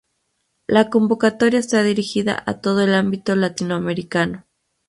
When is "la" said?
0.65-0.89